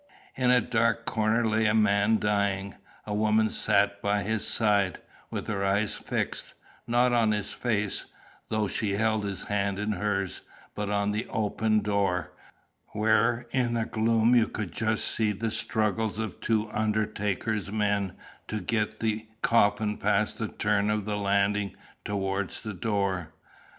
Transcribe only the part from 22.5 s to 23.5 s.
the door.